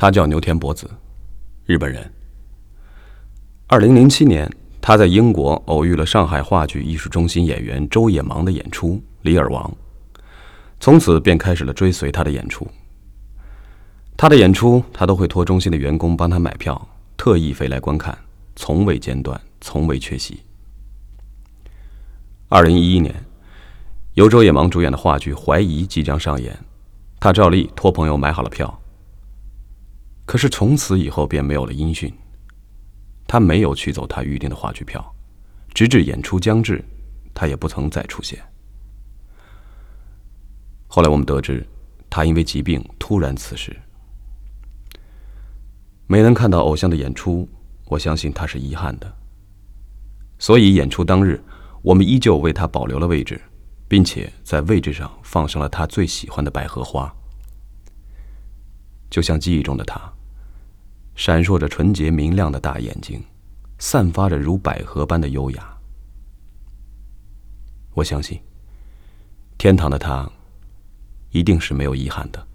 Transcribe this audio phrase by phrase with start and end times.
[0.00, 0.88] 他叫牛田博子，
[1.66, 2.08] 日本人。
[3.66, 4.48] 二零零七年，
[4.80, 8.90] 他在英国偶遇了上海话剧艺术中心演员周野芒的演出
[9.22, 9.68] 《李尔王》，
[10.78, 12.64] 从此便开始了追随他的演出。
[14.16, 16.80] 他的演出，他都会托中心的员工帮他买票，
[17.16, 18.16] 特意飞来观看，
[18.54, 20.40] 从未间断，从未缺席。
[22.48, 23.12] 二零一一年，
[24.14, 26.56] 由周野芒主演的话剧《怀疑》即将上演，
[27.18, 28.77] 他照例托朋友买好了票。
[30.28, 32.12] 可是从此以后便没有了音讯。
[33.26, 35.02] 他没有取走他预定的话剧票，
[35.72, 36.84] 直至演出将至，
[37.32, 38.38] 他也不曾再出现。
[40.86, 41.66] 后来我们得知，
[42.10, 43.74] 他因为疾病突然辞世。
[46.06, 47.48] 没能看到偶像的演出，
[47.86, 49.10] 我相信他是遗憾的。
[50.38, 51.42] 所以演出当日，
[51.80, 53.40] 我们依旧为他保留了位置，
[53.88, 57.10] 并且在位置上放上了他最喜欢的百合花，
[59.08, 59.98] 就像记忆中的他。
[61.18, 63.20] 闪烁着纯洁明亮的大眼睛，
[63.80, 65.76] 散发着如百合般的优雅。
[67.92, 68.40] 我相信，
[69.58, 70.30] 天堂的他，
[71.30, 72.47] 一定是没有遗憾的。